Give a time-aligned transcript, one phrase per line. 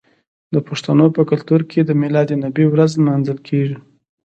[0.53, 3.77] د پښتنو په کلتور کې د میلاد النبي ورځ لمانځل کیږي.